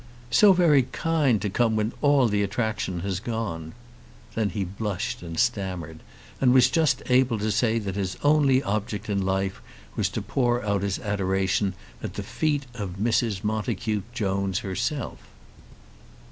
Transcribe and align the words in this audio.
"So 0.31 0.51
very 0.51 0.81
kind 0.81 1.39
to 1.43 1.47
come 1.51 1.75
when 1.75 1.93
all 2.01 2.27
the 2.27 2.41
attraction 2.41 3.01
has 3.01 3.19
gone!" 3.19 3.73
Then 4.33 4.49
he 4.49 4.63
blushed 4.63 5.21
and 5.21 5.37
stammered, 5.37 5.99
and 6.39 6.55
was 6.55 6.71
just 6.71 7.03
able 7.11 7.37
to 7.37 7.51
say 7.51 7.77
that 7.77 7.93
his 7.95 8.17
only 8.23 8.63
object 8.63 9.11
in 9.11 9.23
life 9.23 9.61
was 9.95 10.09
to 10.17 10.23
pour 10.23 10.65
out 10.65 10.81
his 10.81 10.97
adoration 10.97 11.75
at 12.01 12.15
the 12.15 12.23
feet 12.23 12.65
of 12.73 12.95
Mrs. 12.97 13.43
Montacute 13.43 14.11
Jones 14.11 14.57
herself. 14.65 15.19